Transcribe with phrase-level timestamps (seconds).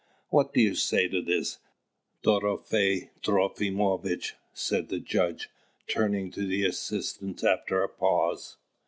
[0.29, 1.59] "What do you say to this,
[2.23, 5.51] Dorofei Trofimovitch?" said the judge,
[5.87, 8.57] turning to the assistant after a pause.